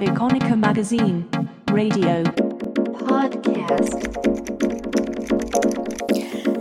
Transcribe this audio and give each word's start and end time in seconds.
Iconica 0.00 0.54
Magazine. 0.54 1.24
Radio. 1.66 2.22
Podcast. 3.08 3.98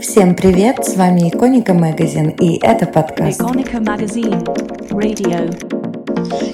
Всем 0.01 0.35
привет, 0.35 0.83
с 0.83 0.95
вами 0.95 1.29
Иконика 1.29 1.75
Магазин 1.75 2.29
и 2.29 2.57
это 2.57 2.87
подкаст. 2.87 3.39
Iconica 3.39 3.79
Magazine. 3.79 4.43
Radio. 4.89 5.53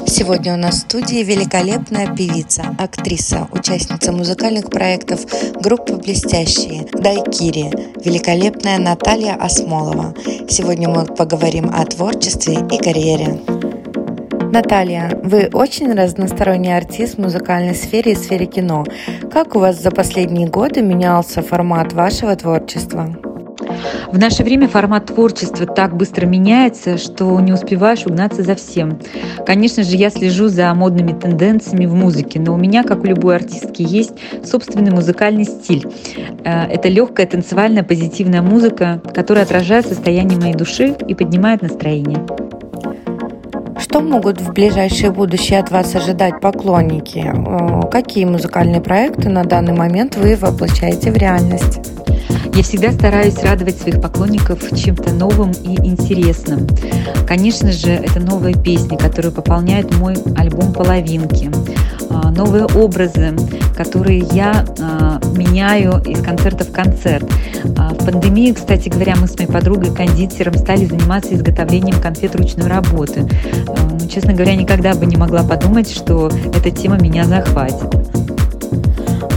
Сегодня 0.05 0.55
у 0.55 0.57
нас 0.57 0.75
в 0.75 0.79
студии 0.79 1.23
великолепная 1.23 2.13
певица, 2.13 2.75
актриса, 2.77 3.47
участница 3.51 4.11
музыкальных 4.11 4.69
проектов 4.69 5.25
группы 5.61 5.93
«Блестящие» 5.93 6.85
Дайкири, 6.91 7.71
великолепная 8.03 8.77
Наталья 8.77 9.35
Осмолова. 9.35 10.13
Сегодня 10.49 10.89
мы 10.89 11.05
поговорим 11.05 11.71
о 11.73 11.85
творчестве 11.85 12.55
и 12.69 12.77
карьере. 12.77 13.39
Наталья, 14.53 15.19
вы 15.23 15.49
очень 15.51 15.91
разносторонний 15.93 16.77
артист 16.77 17.15
в 17.15 17.21
музыкальной 17.21 17.73
сфере 17.73 18.11
и 18.11 18.15
сфере 18.15 18.45
кино. 18.45 18.85
Как 19.31 19.55
у 19.55 19.59
вас 19.59 19.81
за 19.81 19.89
последние 19.89 20.47
годы 20.47 20.83
менялся 20.83 21.41
формат 21.41 21.91
вашего 21.93 22.35
творчества? 22.35 23.09
В 24.11 24.19
наше 24.19 24.43
время 24.43 24.67
формат 24.67 25.07
творчества 25.07 25.65
так 25.65 25.97
быстро 25.97 26.27
меняется, 26.27 26.99
что 26.99 27.39
не 27.39 27.51
успеваешь 27.51 28.05
угнаться 28.05 28.43
за 28.43 28.53
всем. 28.53 28.99
Конечно 29.43 29.81
же, 29.81 29.95
я 29.95 30.11
слежу 30.11 30.49
за 30.49 30.71
модными 30.75 31.19
тенденциями 31.19 31.87
в 31.87 31.95
музыке, 31.95 32.39
но 32.39 32.53
у 32.53 32.57
меня, 32.57 32.83
как 32.83 33.01
у 33.01 33.07
любой 33.07 33.37
артистки, 33.37 33.81
есть 33.81 34.13
собственный 34.45 34.91
музыкальный 34.91 35.45
стиль. 35.45 35.87
Э, 36.45 36.67
это 36.67 36.89
легкая, 36.89 37.25
танцевальная, 37.25 37.81
позитивная 37.81 38.43
музыка, 38.43 39.01
которая 39.15 39.45
отражает 39.45 39.87
состояние 39.87 40.39
моей 40.39 40.53
души 40.53 40.95
и 41.07 41.15
поднимает 41.15 41.63
настроение. 41.63 42.19
Что 43.93 44.01
могут 44.01 44.41
в 44.41 44.53
ближайшее 44.53 45.11
будущее 45.11 45.59
от 45.59 45.69
вас 45.69 45.93
ожидать 45.93 46.41
поклонники? 46.41 47.23
Э, 47.23 47.87
какие 47.91 48.25
музыкальные 48.25 48.81
проекты 48.81 49.29
на 49.29 49.43
данный 49.43 49.73
момент 49.73 50.15
вы 50.15 50.35
воплощаете 50.35 51.11
в 51.11 51.15
реальность? 51.15 51.79
Я 52.55 52.63
всегда 52.63 52.91
стараюсь 52.91 53.37
радовать 53.43 53.77
своих 53.77 54.01
поклонников 54.01 54.63
чем-то 54.75 55.13
новым 55.13 55.51
и 55.51 55.75
интересным. 55.87 56.67
Конечно 57.27 57.71
же, 57.71 57.89
это 57.91 58.19
новые 58.19 58.55
песни, 58.55 58.97
которые 58.97 59.31
пополняют 59.31 59.95
мой 59.99 60.15
альбом 60.37 60.73
«Половинки», 60.73 61.51
а, 62.09 62.31
новые 62.31 62.65
образы, 62.65 63.35
которые 63.77 64.25
я 64.31 64.65
а, 64.79 65.12
меняю 65.33 66.01
из 66.03 66.21
концерта 66.21 66.63
в 66.63 66.71
концерт. 66.71 67.25
А, 67.77 67.89
в 67.89 68.05
пандемию, 68.05 68.55
кстати 68.55 68.89
говоря, 68.89 69.15
мы 69.15 69.27
с 69.27 69.37
моей 69.37 69.49
подругой-кондитером 69.49 70.55
стали 70.55 70.85
заниматься 70.85 71.33
изготовлением 71.33 71.99
конфет 72.01 72.35
ручной 72.35 72.67
работы. 72.67 73.27
Ну, 73.67 74.07
честно 74.07 74.33
говоря, 74.33 74.55
никогда 74.55 74.93
бы 74.93 75.05
не 75.05 75.17
могла 75.17 75.43
подумать, 75.43 75.89
что 75.89 76.29
эта 76.53 76.71
тема 76.71 76.97
меня 76.97 77.25
захватит. 77.25 77.89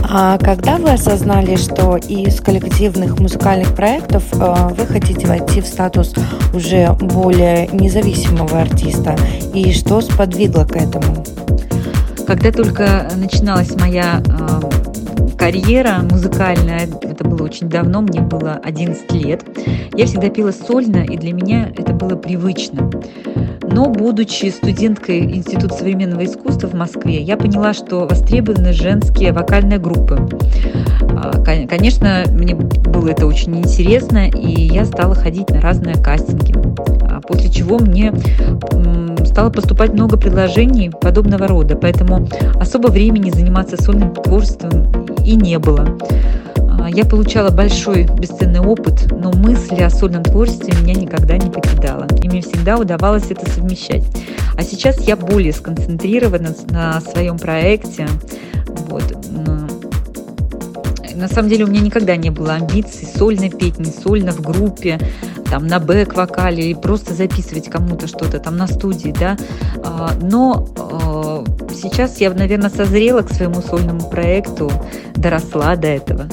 А 0.09 0.37
когда 0.37 0.77
вы 0.77 0.91
осознали, 0.91 1.57
что 1.57 1.97
из 1.97 2.39
коллективных 2.39 3.19
музыкальных 3.19 3.75
проектов 3.75 4.23
э, 4.33 4.69
вы 4.77 4.85
хотите 4.85 5.27
войти 5.27 5.59
в 5.59 5.67
статус 5.67 6.13
уже 6.53 6.93
более 6.93 7.67
независимого 7.67 8.61
артиста, 8.61 9.17
и 9.53 9.73
что 9.73 9.99
сподвигло 9.99 10.63
к 10.63 10.77
этому? 10.77 11.25
Когда 12.25 12.51
только 12.51 13.11
начиналась 13.17 13.75
моя 13.75 14.21
карьера 15.37 15.99
музыкальная, 16.09 16.87
это 17.01 17.23
было 17.23 17.43
очень 17.43 17.69
давно, 17.69 18.01
мне 18.01 18.21
было 18.21 18.59
11 18.63 19.11
лет, 19.13 19.45
я 19.93 20.05
всегда 20.05 20.29
пела 20.29 20.51
сольно, 20.51 21.03
и 21.03 21.17
для 21.17 21.33
меня 21.33 21.71
это 21.77 21.93
было 21.93 22.15
привычно. 22.15 22.89
Но, 23.69 23.89
будучи 23.89 24.47
студенткой 24.49 25.21
Института 25.35 25.75
современного 25.75 26.25
искусства 26.25 26.67
в 26.67 26.73
Москве, 26.73 27.21
я 27.21 27.37
поняла, 27.37 27.73
что 27.73 28.07
востребованы 28.07 28.73
женские 28.73 29.33
вокальные 29.33 29.77
группы. 29.77 30.27
А, 31.01 31.43
конечно, 31.43 32.23
мне 32.31 32.55
было 32.55 33.09
это 33.09 33.27
очень 33.27 33.57
интересно, 33.59 34.29
и 34.29 34.67
я 34.73 34.85
стала 34.85 35.13
ходить 35.15 35.49
на 35.49 35.61
разные 35.61 35.95
кастинги. 35.95 36.55
После 37.27 37.49
чего 37.49 37.77
мне 37.79 38.13
стало 39.25 39.49
поступать 39.49 39.93
много 39.93 40.17
предложений 40.17 40.91
подобного 41.01 41.47
рода, 41.47 41.75
поэтому 41.75 42.27
особо 42.55 42.87
времени 42.87 43.29
заниматься 43.29 43.81
сольным 43.81 44.13
творчеством 44.13 45.05
и 45.23 45.35
не 45.35 45.59
было. 45.59 45.97
А, 46.57 46.89
я 46.89 47.05
получала 47.05 47.49
большой 47.49 48.05
бесценный 48.05 48.61
опыт, 48.61 49.11
но 49.11 49.31
мысли 49.31 49.81
о 49.81 49.89
сольном 49.89 50.23
творчестве 50.23 50.73
меня 50.81 50.93
никогда 50.93 51.37
не 51.37 51.49
покидала. 51.49 52.07
И 52.21 52.27
мне 52.27 52.41
всегда 52.41 52.77
удавалось 52.77 53.29
это 53.29 53.49
совмещать. 53.49 54.05
А 54.55 54.63
сейчас 54.63 54.99
я 55.01 55.15
более 55.15 55.53
сконцентрирована 55.53 56.55
на 56.69 57.01
своем 57.01 57.37
проекте. 57.37 58.07
Вот. 58.89 59.03
На 61.15 61.27
самом 61.27 61.49
деле 61.49 61.65
у 61.65 61.67
меня 61.67 61.81
никогда 61.81 62.15
не 62.15 62.29
было 62.29 62.53
амбиций 62.53 63.07
сольно 63.07 63.49
петь, 63.49 63.79
не 63.79 63.91
сольно 63.91 64.31
в 64.31 64.41
группе, 64.41 64.99
там 65.49 65.67
на 65.67 65.79
бэк-вокале 65.79 66.71
или 66.71 66.73
просто 66.73 67.13
записывать 67.13 67.69
кому-то 67.69 68.07
что-то 68.07 68.39
там 68.39 68.57
на 68.57 68.67
студии, 68.67 69.13
да. 69.17 69.37
А, 69.83 70.11
но 70.21 70.67
а, 70.77 71.43
сейчас 71.73 72.19
я, 72.19 72.31
наверное, 72.31 72.69
созрела 72.69 73.21
к 73.21 73.33
своему 73.33 73.61
сольному 73.61 74.09
проекту, 74.09 74.71
доросла 75.15 75.75
до 75.75 75.87
этого. 75.87 76.27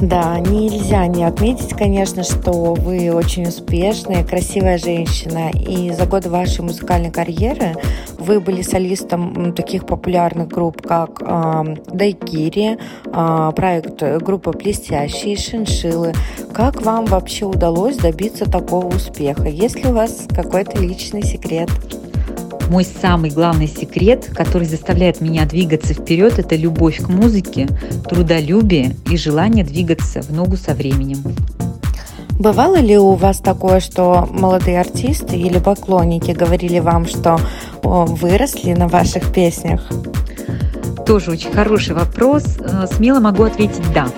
Да, 0.00 0.38
нельзя 0.40 1.06
не 1.06 1.24
отметить, 1.24 1.70
конечно, 1.70 2.22
что 2.22 2.74
вы 2.74 3.10
очень 3.14 3.48
успешная, 3.48 4.24
красивая 4.24 4.76
женщина. 4.76 5.50
И 5.50 5.90
за 5.90 6.04
годы 6.04 6.28
вашей 6.28 6.60
музыкальной 6.60 7.10
карьеры 7.10 7.76
вы 8.18 8.40
были 8.40 8.60
солистом 8.60 9.54
таких 9.54 9.86
популярных 9.86 10.48
групп, 10.48 10.82
как 10.82 11.22
э, 11.22 11.76
Дайкири, 11.86 12.76
э, 13.06 13.52
проект 13.56 14.02
группы 14.22 14.50
Блестящие, 14.50 15.36
Шиншилы. 15.36 16.12
Как 16.52 16.82
вам 16.82 17.06
вообще 17.06 17.46
удалось 17.46 17.96
добиться 17.96 18.44
такого 18.44 18.94
успеха? 18.94 19.48
Есть 19.48 19.76
ли 19.76 19.90
у 19.90 19.94
вас 19.94 20.26
какой-то 20.28 20.78
личный 20.78 21.22
секрет? 21.22 21.70
Мой 22.68 22.84
самый 22.84 23.30
главный 23.30 23.68
секрет, 23.68 24.30
который 24.34 24.66
заставляет 24.66 25.20
меня 25.20 25.44
двигаться 25.46 25.94
вперед, 25.94 26.38
это 26.38 26.56
любовь 26.56 27.00
к 27.00 27.08
музыке, 27.08 27.68
трудолюбие 28.08 28.96
и 29.10 29.16
желание 29.16 29.64
двигаться 29.64 30.22
в 30.22 30.30
ногу 30.30 30.56
со 30.56 30.74
временем. 30.74 31.22
Бывало 32.38 32.76
ли 32.76 32.98
у 32.98 33.12
вас 33.12 33.38
такое, 33.38 33.80
что 33.80 34.28
молодые 34.30 34.80
артисты 34.80 35.36
или 35.36 35.58
поклонники 35.58 36.32
говорили 36.32 36.80
вам, 36.80 37.06
что 37.06 37.40
выросли 37.82 38.74
на 38.74 38.88
ваших 38.88 39.32
песнях? 39.32 39.88
Тоже 41.06 41.30
очень 41.30 41.52
хороший 41.52 41.94
вопрос. 41.94 42.44
Э, 42.58 42.86
смело 42.92 43.20
могу 43.20 43.44
ответить 43.44 43.92
«да». 43.94 44.08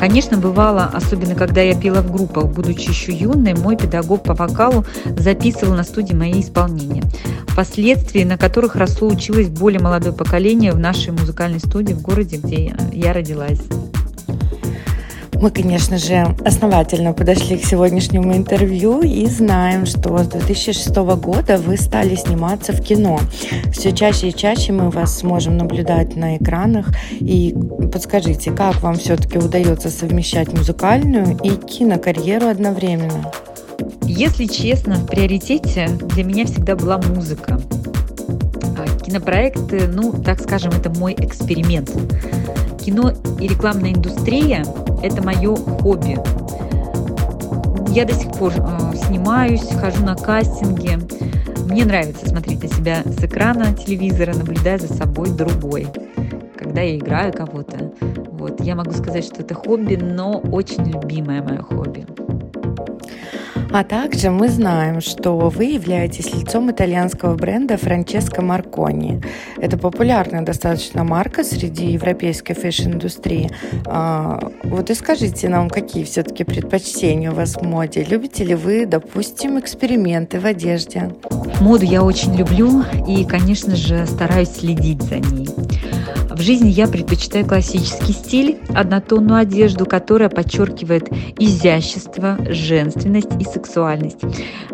Конечно, 0.00 0.38
бывало, 0.38 0.86
особенно 0.94 1.34
когда 1.34 1.60
я 1.60 1.78
пела 1.78 2.00
в 2.00 2.10
группах, 2.10 2.46
будучи 2.46 2.88
еще 2.88 3.12
юной, 3.12 3.52
мой 3.52 3.76
педагог 3.76 4.22
по 4.22 4.32
вокалу 4.32 4.86
записывал 5.04 5.74
на 5.74 5.84
студии 5.84 6.14
мои 6.14 6.40
исполнения. 6.40 7.02
Впоследствии, 7.46 8.24
на 8.24 8.38
которых 8.38 8.76
росло, 8.76 9.08
училось 9.08 9.48
более 9.48 9.78
молодое 9.80 10.14
поколение 10.14 10.72
в 10.72 10.78
нашей 10.78 11.12
музыкальной 11.12 11.60
студии 11.60 11.92
в 11.92 12.00
городе, 12.00 12.38
где 12.38 12.74
я 12.94 13.12
родилась. 13.12 13.60
Мы, 15.40 15.50
конечно 15.50 15.96
же, 15.96 16.36
основательно 16.44 17.14
подошли 17.14 17.56
к 17.56 17.64
сегодняшнему 17.64 18.36
интервью 18.36 19.00
и 19.00 19.24
знаем, 19.24 19.86
что 19.86 20.18
с 20.18 20.26
2006 20.26 20.94
года 21.16 21.56
вы 21.56 21.78
стали 21.78 22.14
сниматься 22.14 22.74
в 22.74 22.82
кино. 22.82 23.18
Все 23.72 23.92
чаще 23.92 24.28
и 24.28 24.36
чаще 24.36 24.74
мы 24.74 24.90
вас 24.90 25.20
сможем 25.20 25.56
наблюдать 25.56 26.14
на 26.14 26.36
экранах. 26.36 26.88
И 27.20 27.56
подскажите, 27.90 28.50
как 28.50 28.82
вам 28.82 28.96
все-таки 28.96 29.38
удается 29.38 29.88
совмещать 29.88 30.52
музыкальную 30.52 31.38
и 31.42 31.56
кинокарьеру 31.56 32.48
одновременно? 32.48 33.32
Если 34.02 34.44
честно, 34.44 34.96
в 34.96 35.06
приоритете 35.06 35.88
для 35.88 36.22
меня 36.22 36.44
всегда 36.44 36.76
была 36.76 36.98
музыка. 36.98 37.58
А 38.76 39.04
кинопроекты, 39.06 39.88
ну, 39.88 40.12
так 40.12 40.38
скажем, 40.38 40.72
это 40.72 40.90
мой 40.90 41.14
эксперимент. 41.18 41.90
Кино 42.84 43.14
и 43.40 43.48
рекламная 43.48 43.94
индустрия– 43.94 44.66
это 45.02 45.22
мое 45.22 45.54
хобби. 45.56 46.18
Я 47.92 48.04
до 48.04 48.14
сих 48.14 48.30
пор 48.32 48.52
э, 48.56 48.96
снимаюсь, 49.06 49.68
хожу 49.72 50.04
на 50.04 50.14
кастинги. 50.14 50.98
Мне 51.68 51.84
нравится 51.84 52.28
смотреть 52.28 52.62
на 52.62 52.68
себя 52.68 53.02
с 53.04 53.22
экрана 53.22 53.74
телевизора, 53.74 54.34
наблюдая 54.34 54.78
за 54.78 54.92
собой 54.92 55.30
другой, 55.30 55.86
когда 56.56 56.82
я 56.82 56.96
играю 56.96 57.32
кого-то. 57.32 57.92
Вот. 58.30 58.60
Я 58.60 58.74
могу 58.74 58.92
сказать, 58.92 59.24
что 59.24 59.42
это 59.42 59.54
хобби, 59.54 59.96
но 59.96 60.38
очень 60.38 60.84
любимое 60.84 61.42
мое 61.42 61.62
хобби. 61.62 62.06
А 63.72 63.84
также 63.84 64.30
мы 64.30 64.48
знаем, 64.48 65.00
что 65.00 65.48
вы 65.48 65.64
являетесь 65.66 66.34
лицом 66.34 66.70
итальянского 66.72 67.36
бренда 67.36 67.76
Франческо 67.76 68.42
Маркони. 68.42 69.22
Это 69.58 69.78
популярная 69.78 70.42
достаточно 70.42 71.04
марка 71.04 71.44
среди 71.44 71.86
европейской 71.86 72.54
фэшн-индустрии. 72.54 73.48
А, 73.86 74.50
вот 74.64 74.90
и 74.90 74.94
скажите 74.94 75.48
нам, 75.48 75.70
какие 75.70 76.02
все-таки 76.02 76.42
предпочтения 76.42 77.30
у 77.30 77.34
вас 77.34 77.54
в 77.54 77.62
моде? 77.62 78.02
Любите 78.02 78.42
ли 78.42 78.56
вы, 78.56 78.86
допустим, 78.86 79.58
эксперименты 79.60 80.40
в 80.40 80.46
одежде? 80.46 81.12
Моду 81.60 81.84
я 81.84 82.02
очень 82.02 82.34
люблю 82.34 82.82
и, 83.06 83.24
конечно 83.24 83.76
же, 83.76 84.04
стараюсь 84.06 84.50
следить 84.50 85.02
за 85.02 85.18
ней. 85.18 85.48
В 86.40 86.42
жизни 86.42 86.70
я 86.70 86.88
предпочитаю 86.88 87.44
классический 87.44 88.14
стиль, 88.14 88.60
однотонную 88.74 89.40
одежду, 89.40 89.84
которая 89.84 90.30
подчеркивает 90.30 91.06
изящество, 91.38 92.38
женственность 92.48 93.28
и 93.38 93.44
сексуальность. 93.44 94.20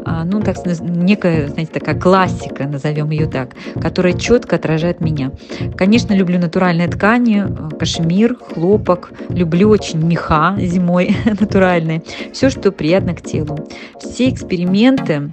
А, 0.04 0.22
ну, 0.22 0.40
так, 0.40 0.58
некая, 0.64 1.48
знаете, 1.48 1.72
такая 1.72 1.98
классика, 1.98 2.68
назовем 2.68 3.10
ее 3.10 3.26
так, 3.26 3.56
которая 3.82 4.12
четко 4.12 4.54
отражает 4.54 5.00
меня. 5.00 5.32
Конечно, 5.76 6.14
люблю 6.14 6.38
натуральные 6.38 6.86
ткани, 6.86 7.46
э, 7.48 7.76
кашемир, 7.76 8.36
хлопок, 8.36 9.10
люблю 9.28 9.68
очень 9.68 9.98
меха 10.06 10.54
зимой 10.60 11.16
натуральные, 11.24 12.04
все, 12.32 12.48
что 12.48 12.70
приятно 12.70 13.12
к 13.12 13.22
телу. 13.22 13.58
Все 13.98 14.30
эксперименты 14.30 15.28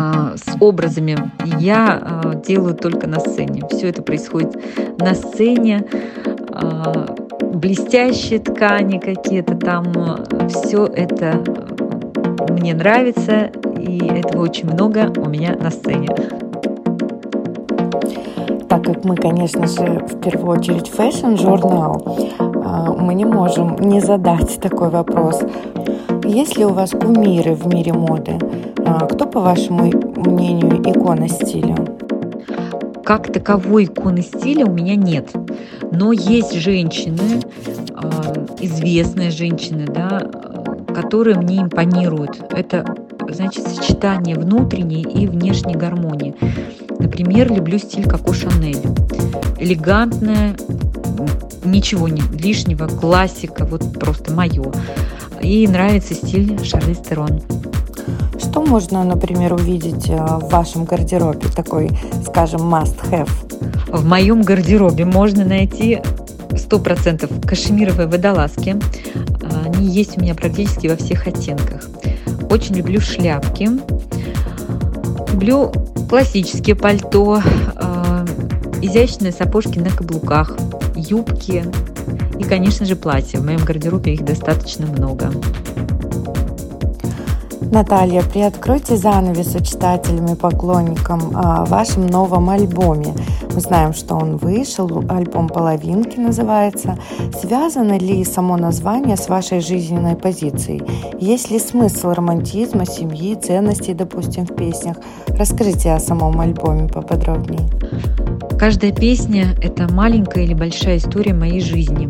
а, 0.00 0.32
с 0.36 0.56
образами 0.60 1.16
я 1.58 2.00
а, 2.00 2.34
делаю 2.34 2.74
только 2.74 3.06
на 3.06 3.20
сцене. 3.20 3.62
Все 3.70 3.88
это 3.88 4.02
происходит 4.02 4.56
на 4.98 5.14
сцене. 5.14 5.84
А, 6.52 7.14
блестящие 7.52 8.38
ткани 8.38 8.98
какие-то 8.98 9.56
там. 9.56 9.84
Все 10.48 10.86
это 10.86 11.42
мне 12.48 12.72
нравится, 12.74 13.50
и 13.78 13.98
этого 14.06 14.42
очень 14.42 14.70
много 14.70 15.12
у 15.16 15.28
меня 15.28 15.54
на 15.60 15.70
сцене. 15.70 16.08
Так 18.68 18.84
как 18.84 19.04
мы, 19.04 19.16
конечно 19.16 19.66
же, 19.66 20.06
в 20.06 20.20
первую 20.20 20.58
очередь 20.58 20.88
фэшн-журнал, 20.88 22.18
мы 22.98 23.14
не 23.14 23.24
можем 23.24 23.76
не 23.80 24.00
задать 24.00 24.60
такой 24.60 24.88
вопрос. 24.88 25.42
Есть 26.24 26.56
ли 26.56 26.64
у 26.64 26.70
вас 26.70 26.90
кумиры 26.90 27.54
в 27.54 27.66
мире 27.66 27.92
моды? 27.92 28.38
А, 28.92 29.06
кто, 29.06 29.24
по 29.24 29.38
вашему 29.38 29.84
мнению, 30.16 30.82
икона 30.82 31.28
стиля? 31.28 31.76
Как 33.04 33.32
таковой 33.32 33.84
иконы 33.84 34.20
стиля 34.20 34.66
у 34.66 34.72
меня 34.72 34.96
нет. 34.96 35.30
Но 35.92 36.10
есть 36.10 36.54
женщины, 36.54 37.40
а, 37.94 38.34
известные 38.58 39.30
женщины, 39.30 39.86
да, 39.86 40.28
которые 40.92 41.36
мне 41.36 41.58
импонируют. 41.58 42.42
Это 42.50 42.84
значит 43.28 43.68
сочетание 43.68 44.34
внутренней 44.34 45.02
и 45.02 45.28
внешней 45.28 45.74
гармонии. 45.76 46.34
Например, 46.98 47.52
люблю 47.52 47.78
стиль 47.78 48.08
Коко 48.08 48.32
Шанель. 48.32 48.82
Элегантная, 49.60 50.56
ничего 51.64 52.08
не 52.08 52.22
лишнего, 52.36 52.88
классика, 52.88 53.64
вот 53.66 54.00
просто 54.00 54.32
мое. 54.32 54.72
И 55.40 55.68
нравится 55.68 56.14
стиль 56.14 56.58
Шарлиз 56.64 56.98
Терон. 56.98 57.40
Что 58.50 58.62
можно, 58.62 59.04
например, 59.04 59.54
увидеть 59.54 60.08
э, 60.08 60.16
в 60.16 60.48
вашем 60.50 60.84
гардеробе, 60.84 61.46
такой, 61.54 61.88
скажем, 62.26 62.62
must-have? 62.62 63.30
В 63.86 64.04
моем 64.04 64.42
гардеробе 64.42 65.04
можно 65.04 65.44
найти 65.44 66.00
100% 66.48 67.46
кашемировые 67.46 68.08
водолазки. 68.08 68.76
Они 69.64 69.86
есть 69.86 70.18
у 70.18 70.20
меня 70.20 70.34
практически 70.34 70.88
во 70.88 70.96
всех 70.96 71.28
оттенках. 71.28 71.88
Очень 72.50 72.74
люблю 72.74 73.00
шляпки. 73.00 73.70
Люблю 75.30 75.70
классические 76.08 76.74
пальто, 76.74 77.40
э, 77.76 78.26
изящные 78.82 79.30
сапожки 79.30 79.78
на 79.78 79.90
каблуках, 79.90 80.56
юбки 80.96 81.64
и, 82.36 82.42
конечно 82.42 82.84
же, 82.84 82.96
платья. 82.96 83.38
В 83.38 83.44
моем 83.44 83.64
гардеробе 83.64 84.14
их 84.14 84.24
достаточно 84.24 84.86
много. 84.86 85.30
Наталья, 87.70 88.22
приоткройте 88.22 88.96
занавес 88.96 89.54
у 89.54 89.60
читателям 89.60 90.26
и 90.26 90.34
поклонникам 90.34 91.36
о 91.36 91.64
вашем 91.64 92.08
новом 92.08 92.50
альбоме. 92.50 93.14
Мы 93.54 93.60
знаем, 93.60 93.94
что 93.94 94.16
он 94.16 94.38
вышел, 94.38 95.04
альбом 95.08 95.48
«Половинки» 95.48 96.18
называется. 96.18 96.98
Связано 97.40 97.96
ли 97.96 98.24
само 98.24 98.56
название 98.56 99.16
с 99.16 99.28
вашей 99.28 99.60
жизненной 99.60 100.16
позицией? 100.16 100.82
Есть 101.20 101.52
ли 101.52 101.60
смысл 101.60 102.10
романтизма, 102.10 102.86
семьи, 102.86 103.36
ценностей, 103.36 103.94
допустим, 103.94 104.46
в 104.46 104.56
песнях? 104.56 104.96
Расскажите 105.28 105.92
о 105.92 106.00
самом 106.00 106.40
альбоме 106.40 106.88
поподробнее. 106.88 107.68
Каждая 108.58 108.90
песня– 108.90 109.54
это 109.62 109.86
маленькая 109.92 110.42
или 110.42 110.54
большая 110.54 110.96
история 110.96 111.34
моей 111.34 111.60
жизни. 111.60 112.08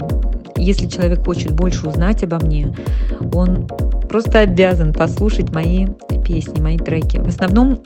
Если 0.57 0.87
человек 0.87 1.25
хочет 1.25 1.53
больше 1.53 1.87
узнать 1.87 2.23
обо 2.23 2.37
мне, 2.37 2.75
он 3.35 3.69
просто 4.11 4.41
обязан 4.41 4.93
послушать 4.93 5.53
мои 5.53 5.87
песни, 6.27 6.61
мои 6.61 6.77
треки. 6.77 7.19
В 7.19 7.29
основном 7.29 7.79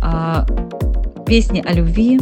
а, 0.00 0.46
песни 1.26 1.64
о 1.66 1.72
любви, 1.72 2.20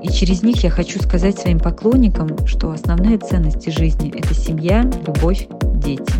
и 0.00 0.08
через 0.08 0.44
них 0.44 0.62
я 0.62 0.70
хочу 0.70 1.02
сказать 1.02 1.36
своим 1.36 1.58
поклонникам, 1.58 2.46
что 2.46 2.70
основные 2.70 3.18
ценности 3.18 3.70
жизни– 3.70 4.14
это 4.16 4.34
семья, 4.34 4.88
любовь, 5.04 5.48
дети. 5.74 6.14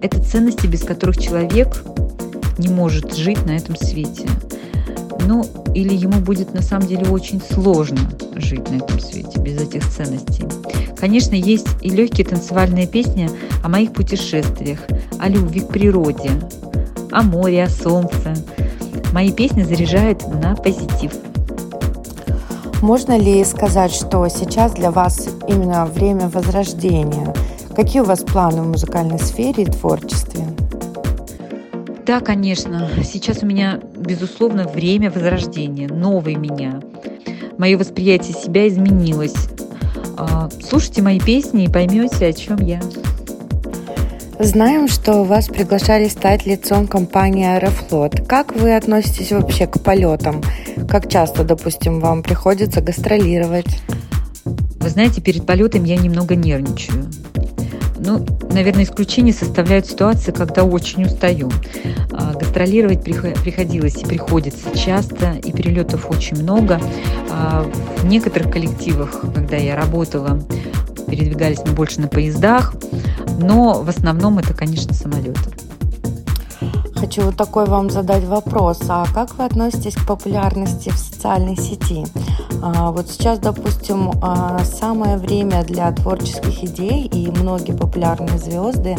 Это 0.00 0.22
ценности, 0.22 0.66
без 0.66 0.84
которых 0.84 1.18
человек 1.18 1.84
не 2.56 2.68
может 2.68 3.14
жить 3.14 3.44
на 3.44 3.50
этом 3.50 3.76
свете. 3.76 4.26
Ну, 5.26 5.44
или 5.74 5.94
ему 5.94 6.18
будет 6.20 6.54
на 6.54 6.62
самом 6.62 6.88
деле 6.88 7.06
очень 7.10 7.42
сложно 7.42 7.98
жить 8.36 8.70
на 8.70 8.76
этом 8.76 8.98
свете 8.98 9.38
без 9.38 9.60
этих 9.60 9.86
ценностей. 9.86 10.44
Конечно, 10.98 11.34
есть 11.34 11.66
и 11.82 11.90
легкие 11.90 12.26
танцевальные 12.26 12.86
песни 12.86 13.30
о 13.62 13.68
моих 13.68 13.92
путешествиях, 13.92 14.80
о 15.20 15.28
любви 15.28 15.60
к 15.60 15.68
природе, 15.68 16.30
о 17.10 17.22
море, 17.22 17.64
о 17.64 17.68
солнце. 17.68 18.34
Мои 19.12 19.32
песни 19.32 19.62
заряжают 19.62 20.26
на 20.42 20.56
позитив. 20.56 21.12
Можно 22.80 23.18
ли 23.18 23.44
сказать, 23.44 23.92
что 23.92 24.26
сейчас 24.28 24.72
для 24.72 24.90
вас 24.90 25.28
именно 25.46 25.84
время 25.84 26.28
возрождения? 26.28 27.34
Какие 27.76 28.00
у 28.00 28.06
вас 28.06 28.20
планы 28.20 28.62
в 28.62 28.68
музыкальной 28.68 29.18
сфере 29.18 29.64
и 29.64 29.66
творчестве? 29.66 30.44
Да, 32.06 32.20
конечно. 32.20 32.88
Сейчас 33.04 33.42
у 33.42 33.46
меня, 33.46 33.80
безусловно, 33.96 34.66
время 34.66 35.10
возрождения, 35.10 35.88
новый 35.88 36.36
меня. 36.36 36.80
Мое 37.58 37.76
восприятие 37.76 38.34
себя 38.34 38.66
изменилось. 38.66 39.36
А, 40.16 40.48
слушайте 40.66 41.02
мои 41.02 41.20
песни 41.20 41.64
и 41.64 41.70
поймете, 41.70 42.26
о 42.26 42.32
чем 42.32 42.56
я. 42.58 42.80
Знаем, 44.42 44.88
что 44.88 45.22
вас 45.22 45.48
приглашали 45.48 46.08
стать 46.08 46.46
лицом 46.46 46.86
компании 46.86 47.46
«Аэрофлот». 47.46 48.26
Как 48.26 48.56
вы 48.56 48.74
относитесь 48.74 49.32
вообще 49.32 49.66
к 49.66 49.82
полетам? 49.82 50.40
Как 50.88 51.10
часто, 51.10 51.44
допустим, 51.44 52.00
вам 52.00 52.22
приходится 52.22 52.80
гастролировать? 52.80 53.66
Вы 54.44 54.88
знаете, 54.88 55.20
перед 55.20 55.44
полетом 55.44 55.84
я 55.84 55.96
немного 55.96 56.36
нервничаю. 56.36 57.10
Ну, 57.98 58.24
наверное, 58.50 58.84
исключение 58.84 59.34
составляют 59.34 59.84
ситуации, 59.86 60.32
когда 60.32 60.64
очень 60.64 61.04
устаю. 61.04 61.50
А, 62.10 62.32
гастролировать 62.32 63.04
приходилось 63.04 64.02
и 64.02 64.06
приходится 64.06 64.74
часто, 64.74 65.34
и 65.44 65.52
перелетов 65.52 66.10
очень 66.10 66.42
много. 66.42 66.80
А, 67.30 67.70
в 67.98 68.06
некоторых 68.06 68.50
коллективах, 68.50 69.20
когда 69.34 69.56
я 69.56 69.76
работала, 69.76 70.40
передвигались 71.10 71.58
мы 71.66 71.72
больше 71.72 72.00
на 72.00 72.08
поездах, 72.08 72.72
но 73.38 73.82
в 73.82 73.88
основном 73.88 74.38
это, 74.38 74.54
конечно, 74.54 74.94
самолеты. 74.94 75.50
Хочу 77.00 77.22
вот 77.22 77.36
такой 77.36 77.64
вам 77.64 77.88
задать 77.88 78.24
вопрос. 78.24 78.82
А 78.90 79.06
как 79.14 79.34
вы 79.38 79.46
относитесь 79.46 79.94
к 79.94 80.06
популярности 80.06 80.90
в 80.90 80.98
социальной 80.98 81.56
сети? 81.56 82.04
А, 82.62 82.90
вот 82.92 83.08
сейчас, 83.08 83.38
допустим, 83.38 84.10
а, 84.20 84.58
самое 84.64 85.16
время 85.16 85.64
для 85.64 85.90
творческих 85.92 86.62
идей, 86.62 87.06
и 87.06 87.30
многие 87.30 87.72
популярные 87.72 88.38
звезды, 88.38 88.96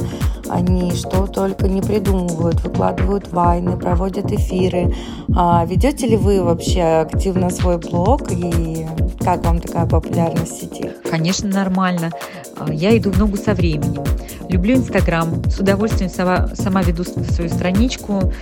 они 0.49 0.91
что 0.95 1.27
только 1.27 1.67
не 1.67 1.81
придумывают, 1.81 2.63
выкладывают 2.63 3.31
вайны, 3.31 3.77
проводят 3.77 4.31
эфиры. 4.31 4.95
А, 5.35 5.63
ведете 5.65 6.07
ли 6.07 6.17
вы 6.17 6.43
вообще 6.43 7.05
активно 7.05 7.51
свой 7.51 7.77
блог, 7.77 8.31
и 8.31 8.87
как 9.23 9.45
вам 9.45 9.59
такая 9.59 9.85
популярность 9.85 10.59
сети? 10.59 10.91
Конечно, 11.09 11.49
нормально. 11.49 12.11
Я 12.69 12.97
иду 12.97 13.11
в 13.11 13.17
ногу 13.17 13.37
со 13.37 13.53
временем. 13.53 14.03
Люблю 14.49 14.75
Инстаграм, 14.75 15.43
с 15.49 15.59
удовольствием 15.59 16.09
сама, 16.09 16.49
сама 16.55 16.81
веду 16.81 17.03
свою 17.03 17.49
страничку. 17.49 18.33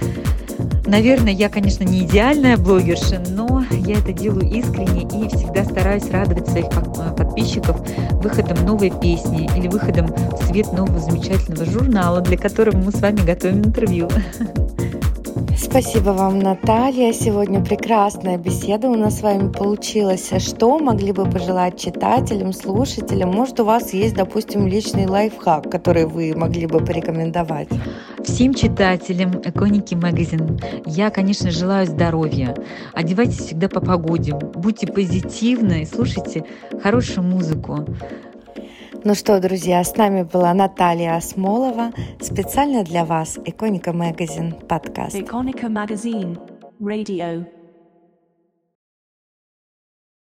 Наверное, 0.86 1.31
я, 1.31 1.50
конечно, 1.50 1.83
не 1.83 2.00
идеальная 2.00 2.57
блогерша, 2.57 3.21
но 3.29 3.63
я 3.71 4.00
это 4.00 4.12
делаю 4.12 4.50
искренне 4.50 5.03
и 5.03 5.27
всегда 5.29 5.63
стараюсь 5.63 6.09
радовать 6.09 6.48
своих 6.48 6.65
э, 6.65 7.15
подписчиков 7.15 7.79
выходом 8.24 8.65
новой 8.65 8.89
песни 8.89 9.48
или 9.55 9.67
выходом 9.67 10.07
в 10.07 10.48
свет 10.48 10.74
нового 10.74 11.00
замечательного 11.00 11.65
журнала, 11.65 12.21
для 12.21 12.38
которого 12.38 12.77
мы 12.77 12.91
с 12.91 13.00
вами 13.00 13.17
готовим 13.17 13.59
интервью. 13.65 14.09
Спасибо 15.62 16.12
вам, 16.12 16.39
Наталья. 16.39 17.12
Сегодня 17.12 17.62
прекрасная 17.62 18.38
беседа 18.38 18.88
у 18.88 18.96
нас 18.96 19.20
с 19.20 19.22
вами 19.22 19.51
получилась. 19.51 20.32
Что 20.39 20.80
могли 20.80 21.12
бы 21.12 21.25
пожелать 21.30 21.78
читателям, 21.78 22.54
слушателям? 22.54 23.32
Может, 23.32 23.60
у 23.60 23.66
вас 23.66 23.94
есть, 23.94 24.16
допустим, 24.16 24.68
личный 24.68 25.06
лайфхак, 25.06 25.70
который 25.70 26.06
вы 26.06 26.34
могли 26.34 26.66
бы 26.66 26.80
порекомендовать? 26.80 27.68
Всем 28.24 28.54
читателям 28.54 29.42
Эконики 29.44 29.96
Магазин 29.96 30.60
я, 30.86 31.10
конечно, 31.10 31.51
желаю 31.51 31.86
здоровья. 31.86 32.56
Одевайтесь 32.94 33.39
всегда 33.39 33.68
по 33.68 33.82
погоде, 33.82 34.34
будьте 34.36 34.88
позитивны, 34.88 35.86
слушайте 35.86 36.46
хорошую 36.82 37.28
музыку. 37.28 37.86
Ну 39.06 39.15
что, 39.15 39.39
друзья, 39.39 39.82
с 39.82 39.96
нами 39.96 40.24
была 40.24 40.53
Наталья 40.53 41.15
Осмолова. 41.15 41.91
Специально 42.20 42.84
для 42.84 43.06
вас 43.06 43.39
Иконика 43.46 43.94
Магазин 43.94 44.53
подкаст. 44.68 45.15
Иконика 45.15 45.70
Магазин 45.70 46.38
Radio. 46.82 47.59